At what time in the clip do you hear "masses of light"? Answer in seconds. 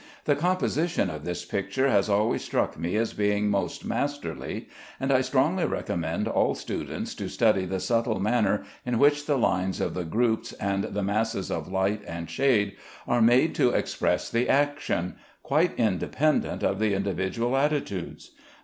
11.03-12.01